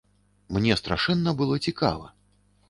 [0.55, 2.11] Мне страшэнна было цікава.